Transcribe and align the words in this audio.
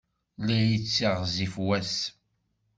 La 0.45 0.57
yettiɣzif 0.69 1.53
wass. 1.65 1.97